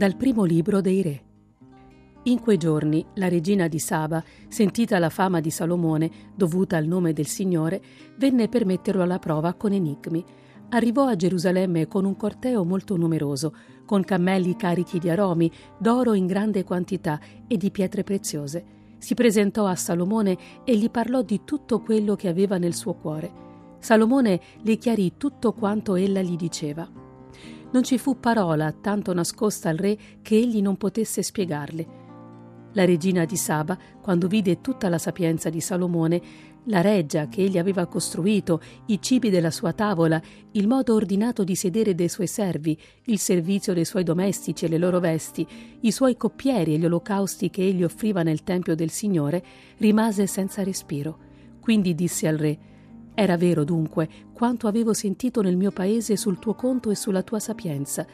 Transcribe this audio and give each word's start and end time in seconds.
Dal 0.00 0.16
primo 0.16 0.44
libro 0.44 0.80
dei 0.80 1.02
Re. 1.02 1.22
In 2.22 2.40
quei 2.40 2.56
giorni 2.56 3.04
la 3.16 3.28
regina 3.28 3.68
di 3.68 3.78
Saba, 3.78 4.24
sentita 4.48 4.98
la 4.98 5.10
fama 5.10 5.40
di 5.40 5.50
Salomone, 5.50 6.10
dovuta 6.34 6.78
al 6.78 6.86
nome 6.86 7.12
del 7.12 7.26
Signore, 7.26 7.82
venne 8.16 8.48
per 8.48 8.64
metterlo 8.64 9.02
alla 9.02 9.18
prova 9.18 9.52
con 9.52 9.72
enigmi. 9.72 10.24
Arrivò 10.70 11.04
a 11.04 11.16
Gerusalemme 11.16 11.86
con 11.86 12.06
un 12.06 12.16
corteo 12.16 12.64
molto 12.64 12.96
numeroso, 12.96 13.54
con 13.84 14.02
cammelli 14.02 14.56
carichi 14.56 14.98
di 14.98 15.10
aromi, 15.10 15.52
d'oro 15.76 16.14
in 16.14 16.24
grande 16.24 16.64
quantità 16.64 17.20
e 17.46 17.58
di 17.58 17.70
pietre 17.70 18.02
preziose. 18.02 18.64
Si 18.96 19.12
presentò 19.12 19.66
a 19.66 19.74
Salomone 19.74 20.38
e 20.64 20.78
gli 20.78 20.88
parlò 20.88 21.20
di 21.20 21.42
tutto 21.44 21.80
quello 21.80 22.16
che 22.16 22.28
aveva 22.28 22.56
nel 22.56 22.74
suo 22.74 22.94
cuore. 22.94 23.30
Salomone 23.80 24.40
le 24.62 24.76
chiarì 24.78 25.18
tutto 25.18 25.52
quanto 25.52 25.94
ella 25.94 26.22
gli 26.22 26.36
diceva. 26.36 27.09
Non 27.72 27.84
ci 27.84 27.98
fu 27.98 28.18
parola 28.18 28.72
tanto 28.72 29.14
nascosta 29.14 29.68
al 29.68 29.76
re 29.76 29.96
che 30.22 30.36
egli 30.36 30.60
non 30.60 30.76
potesse 30.76 31.22
spiegarle. 31.22 31.98
La 32.72 32.84
regina 32.84 33.24
di 33.24 33.36
Saba, 33.36 33.78
quando 34.00 34.28
vide 34.28 34.60
tutta 34.60 34.88
la 34.88 34.98
sapienza 34.98 35.50
di 35.50 35.60
Salomone, 35.60 36.20
la 36.64 36.80
reggia 36.80 37.28
che 37.28 37.42
egli 37.42 37.58
aveva 37.58 37.86
costruito, 37.86 38.60
i 38.86 39.00
cibi 39.00 39.30
della 39.30 39.50
sua 39.50 39.72
tavola, 39.72 40.20
il 40.52 40.68
modo 40.68 40.94
ordinato 40.94 41.42
di 41.42 41.54
sedere 41.54 41.94
dei 41.94 42.08
suoi 42.08 42.26
servi, 42.26 42.78
il 43.04 43.18
servizio 43.18 43.72
dei 43.72 43.84
suoi 43.84 44.04
domestici 44.04 44.64
e 44.64 44.68
le 44.68 44.78
loro 44.78 45.00
vesti, 45.00 45.46
i 45.80 45.90
suoi 45.90 46.16
coppieri 46.16 46.74
e 46.74 46.78
gli 46.78 46.84
olocausti 46.84 47.50
che 47.50 47.62
egli 47.62 47.82
offriva 47.82 48.22
nel 48.22 48.44
tempio 48.44 48.74
del 48.74 48.90
Signore, 48.90 49.44
rimase 49.78 50.26
senza 50.26 50.62
respiro. 50.62 51.18
Quindi 51.60 51.94
disse 51.94 52.28
al 52.28 52.36
re: 52.36 52.58
Era 53.14 53.36
vero 53.36 53.64
dunque 53.64 54.08
quanto 54.32 54.66
avevo 54.66 54.92
sentito 54.92 55.42
nel 55.42 55.56
mio 55.56 55.70
paese 55.70 56.16
sul 56.16 56.38
tuo 56.38 56.54
conto 56.54 56.90
e 56.90 56.94
sulla 56.94 57.22
tua 57.22 57.38
sapienza 57.38 58.06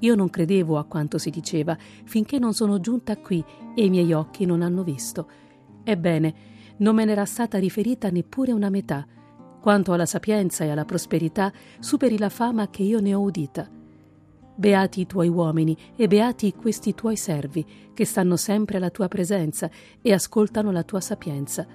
io 0.00 0.14
non 0.14 0.30
credevo 0.30 0.78
a 0.78 0.84
quanto 0.84 1.18
si 1.18 1.30
diceva 1.30 1.76
finché 2.04 2.38
non 2.38 2.54
sono 2.54 2.80
giunta 2.80 3.16
qui 3.16 3.44
e 3.74 3.84
i 3.84 3.90
miei 3.90 4.12
occhi 4.12 4.46
non 4.46 4.62
hanno 4.62 4.82
visto. 4.82 5.28
Ebbene, 5.84 6.34
non 6.78 6.94
me 6.94 7.04
n'era 7.04 7.24
stata 7.24 7.58
riferita 7.58 8.08
neppure 8.10 8.52
una 8.52 8.70
metà. 8.70 9.06
Quanto 9.60 9.92
alla 9.92 10.06
sapienza 10.06 10.64
e 10.64 10.70
alla 10.70 10.86
prosperità, 10.86 11.52
superi 11.78 12.16
la 12.16 12.30
fama 12.30 12.70
che 12.70 12.82
io 12.82 13.00
ne 13.00 13.14
ho 13.14 13.20
udita. 13.20 13.68
Beati 14.54 15.00
i 15.00 15.06
tuoi 15.06 15.28
uomini 15.28 15.76
e 15.96 16.06
beati 16.06 16.54
questi 16.54 16.94
tuoi 16.94 17.16
servi, 17.16 17.64
che 17.92 18.04
stanno 18.06 18.36
sempre 18.36 18.78
alla 18.78 18.90
tua 18.90 19.08
presenza 19.08 19.70
e 20.00 20.12
ascoltano 20.12 20.70
la 20.70 20.82
tua 20.82 21.00
sapienza 21.00 21.66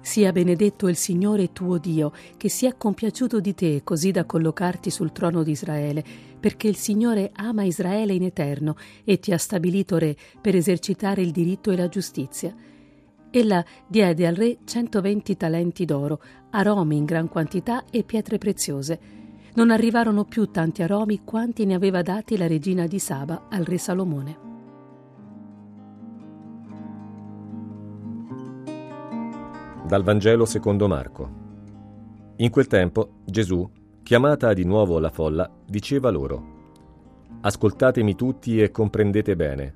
sia 0.00 0.32
benedetto 0.32 0.88
il 0.88 0.96
Signore 0.96 1.52
tuo 1.52 1.78
Dio, 1.78 2.12
che 2.36 2.48
si 2.48 2.66
è 2.66 2.76
compiaciuto 2.76 3.40
di 3.40 3.54
te 3.54 3.82
così 3.84 4.10
da 4.10 4.24
collocarti 4.24 4.90
sul 4.90 5.12
trono 5.12 5.42
di 5.42 5.52
Israele, 5.52 6.04
perché 6.38 6.68
il 6.68 6.76
Signore 6.76 7.30
ama 7.34 7.64
Israele 7.64 8.14
in 8.14 8.24
eterno 8.24 8.76
e 9.04 9.18
ti 9.18 9.32
ha 9.32 9.38
stabilito 9.38 9.98
re 9.98 10.16
per 10.40 10.56
esercitare 10.56 11.22
il 11.22 11.30
diritto 11.30 11.70
e 11.70 11.76
la 11.76 11.88
giustizia. 11.88 12.54
Ella 13.30 13.64
diede 13.86 14.26
al 14.26 14.34
re 14.34 14.58
120 14.64 15.36
talenti 15.36 15.84
d'oro, 15.84 16.20
aromi 16.50 16.96
in 16.96 17.04
gran 17.04 17.28
quantità 17.28 17.84
e 17.90 18.02
pietre 18.02 18.38
preziose. 18.38 18.98
Non 19.54 19.70
arrivarono 19.70 20.24
più 20.24 20.46
tanti 20.50 20.82
aromi 20.82 21.22
quanti 21.24 21.64
ne 21.64 21.74
aveva 21.74 22.02
dati 22.02 22.36
la 22.36 22.46
regina 22.46 22.86
di 22.86 22.98
Saba 22.98 23.46
al 23.48 23.64
re 23.64 23.78
Salomone. 23.78 24.49
Dal 29.90 30.04
Vangelo 30.04 30.44
secondo 30.44 30.86
Marco. 30.86 31.28
In 32.36 32.50
quel 32.50 32.68
tempo 32.68 33.14
Gesù, 33.24 33.68
chiamata 34.04 34.52
di 34.52 34.64
nuovo 34.64 35.00
la 35.00 35.10
folla, 35.10 35.50
diceva 35.66 36.10
loro, 36.10 36.58
Ascoltatemi 37.40 38.14
tutti 38.14 38.60
e 38.62 38.70
comprendete 38.70 39.34
bene. 39.34 39.74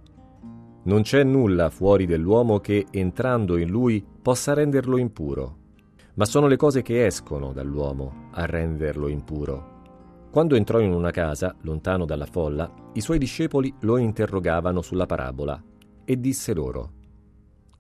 Non 0.85 1.03
c'è 1.03 1.25
nulla 1.25 1.69
fuori 1.69 2.07
dell'uomo 2.07 2.61
che, 2.61 2.87
entrando 2.93 3.57
in 3.57 3.69
lui, 3.69 4.07
possa 4.23 4.55
renderlo 4.55 4.99
impuro, 4.99 5.57
ma 6.15 6.27
sono 6.27 6.47
le 6.47 6.55
cose 6.55 6.83
che 6.83 7.07
escono 7.07 7.53
dall'uomo 7.53 8.29
a 8.35 8.47
renderlo 8.47 9.09
impuro. 9.09 9.83
Quando 10.31 10.55
entrò 10.55 10.79
in 10.79 10.93
una 10.93 11.11
casa, 11.11 11.57
lontano 11.63 12.05
dalla 12.05 12.27
folla, 12.27 12.73
i 12.93 13.01
suoi 13.01 13.19
discepoli 13.19 13.75
lo 13.81 13.97
interrogavano 13.97 14.81
sulla 14.81 15.07
parabola 15.07 15.61
e 16.05 16.21
disse 16.21 16.55
loro, 16.55 16.94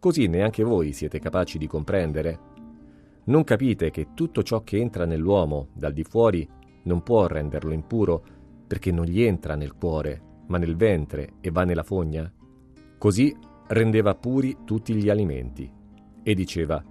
Così 0.04 0.26
neanche 0.26 0.62
voi 0.62 0.92
siete 0.92 1.18
capaci 1.18 1.56
di 1.56 1.66
comprendere? 1.66 2.38
Non 3.24 3.42
capite 3.42 3.90
che 3.90 4.08
tutto 4.12 4.42
ciò 4.42 4.60
che 4.60 4.76
entra 4.76 5.06
nell'uomo 5.06 5.68
dal 5.72 5.94
di 5.94 6.04
fuori 6.04 6.46
non 6.82 7.02
può 7.02 7.26
renderlo 7.26 7.72
impuro, 7.72 8.22
perché 8.66 8.92
non 8.92 9.06
gli 9.06 9.22
entra 9.22 9.54
nel 9.54 9.72
cuore, 9.72 10.42
ma 10.48 10.58
nel 10.58 10.76
ventre 10.76 11.36
e 11.40 11.50
va 11.50 11.64
nella 11.64 11.84
fogna? 11.84 12.30
Così 12.98 13.34
rendeva 13.68 14.14
puri 14.14 14.58
tutti 14.66 14.92
gli 14.92 15.08
alimenti 15.08 15.72
e 16.22 16.34
diceva, 16.34 16.84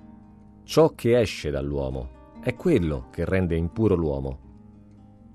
ciò 0.64 0.90
che 0.96 1.20
esce 1.20 1.52
dall'uomo 1.52 2.32
è 2.42 2.56
quello 2.56 3.10
che 3.12 3.26
rende 3.26 3.56
impuro 3.56 3.94
l'uomo. 3.94 4.40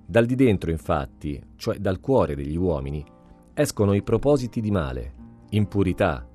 Dal 0.04 0.26
di 0.26 0.34
dentro, 0.34 0.72
infatti, 0.72 1.40
cioè 1.54 1.78
dal 1.78 2.00
cuore 2.00 2.34
degli 2.34 2.56
uomini, 2.56 3.06
escono 3.54 3.94
i 3.94 4.02
propositi 4.02 4.60
di 4.60 4.72
male, 4.72 5.14
impurità, 5.50 6.28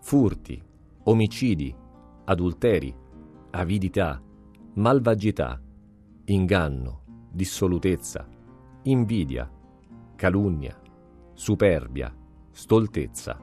furti, 0.00 0.62
omicidi, 1.08 1.74
adulteri, 2.24 2.94
avidità, 3.50 4.20
malvagità, 4.74 5.60
inganno, 6.24 7.02
dissolutezza, 7.30 8.26
invidia, 8.82 9.48
calunnia, 10.16 10.76
superbia, 11.32 12.12
stoltezza. 12.50 13.40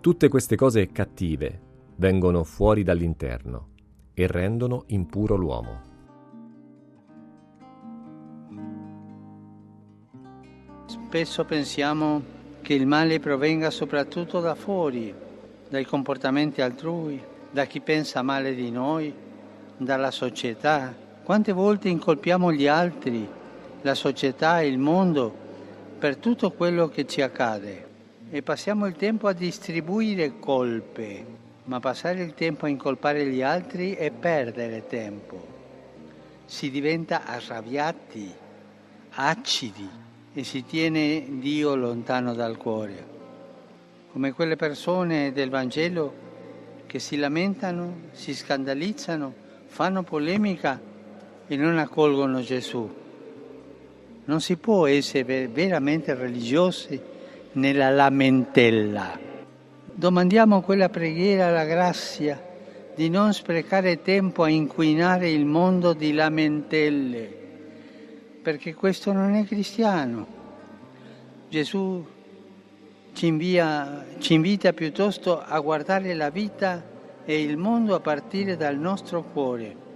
Tutte 0.00 0.28
queste 0.28 0.56
cose 0.56 0.86
cattive 0.88 1.60
vengono 1.96 2.44
fuori 2.44 2.82
dall'interno 2.82 3.68
e 4.14 4.26
rendono 4.26 4.84
impuro 4.86 5.36
l'uomo. 5.36 5.80
Spesso 10.86 11.44
pensiamo 11.44 12.22
che 12.62 12.72
il 12.72 12.86
male 12.86 13.20
provenga 13.20 13.70
soprattutto 13.70 14.40
da 14.40 14.54
fuori, 14.54 15.30
dai 15.72 15.86
comportamenti 15.86 16.60
altrui, 16.60 17.18
da 17.50 17.64
chi 17.64 17.80
pensa 17.80 18.20
male 18.20 18.54
di 18.54 18.70
noi, 18.70 19.10
dalla 19.78 20.10
società. 20.10 20.94
Quante 21.22 21.52
volte 21.52 21.88
incolpiamo 21.88 22.52
gli 22.52 22.66
altri, 22.66 23.26
la 23.80 23.94
società, 23.94 24.60
il 24.60 24.76
mondo, 24.76 25.34
per 25.98 26.18
tutto 26.18 26.50
quello 26.50 26.90
che 26.90 27.06
ci 27.06 27.22
accade 27.22 27.88
e 28.28 28.42
passiamo 28.42 28.84
il 28.84 28.96
tempo 28.96 29.28
a 29.28 29.32
distribuire 29.32 30.38
colpe, 30.38 31.24
ma 31.64 31.80
passare 31.80 32.22
il 32.22 32.34
tempo 32.34 32.66
a 32.66 32.68
incolpare 32.68 33.24
gli 33.24 33.40
altri 33.40 33.94
è 33.94 34.10
perdere 34.10 34.86
tempo. 34.86 35.42
Si 36.44 36.70
diventa 36.70 37.24
arrabbiati, 37.24 38.30
acidi 39.12 39.88
e 40.34 40.44
si 40.44 40.66
tiene 40.66 41.24
Dio 41.38 41.74
lontano 41.74 42.34
dal 42.34 42.58
cuore 42.58 43.12
come 44.12 44.32
quelle 44.32 44.56
persone 44.56 45.32
del 45.32 45.48
Vangelo 45.48 46.12
che 46.84 46.98
si 46.98 47.16
lamentano, 47.16 48.10
si 48.12 48.34
scandalizzano, 48.34 49.32
fanno 49.64 50.02
polemica 50.02 50.78
e 51.46 51.56
non 51.56 51.78
accolgono 51.78 52.42
Gesù. 52.42 52.94
Non 54.26 54.40
si 54.42 54.56
può 54.58 54.86
essere 54.86 55.48
veramente 55.48 56.12
religiosi 56.12 57.00
nella 57.52 57.88
lamentela. 57.88 59.18
Domandiamo 59.94 60.60
quella 60.60 60.90
preghiera 60.90 61.50
la 61.50 61.64
grazia 61.64 62.50
di 62.94 63.08
non 63.08 63.32
sprecare 63.32 64.02
tempo 64.02 64.42
a 64.42 64.50
inquinare 64.50 65.30
il 65.30 65.46
mondo 65.46 65.94
di 65.94 66.12
lamentelle, 66.12 67.34
perché 68.42 68.74
questo 68.74 69.12
non 69.12 69.34
è 69.36 69.44
cristiano. 69.46 70.26
Gesù 71.48 72.11
ci, 73.12 73.26
invia, 73.26 74.04
ci 74.18 74.34
invita 74.34 74.72
piuttosto 74.72 75.40
a 75.40 75.58
guardare 75.60 76.14
la 76.14 76.30
vita 76.30 76.82
e 77.24 77.40
il 77.40 77.56
mondo 77.56 77.94
a 77.94 78.00
partire 78.00 78.56
dal 78.56 78.76
nostro 78.76 79.22
cuore. 79.22 79.91